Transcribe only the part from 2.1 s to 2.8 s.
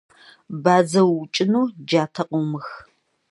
къыумых.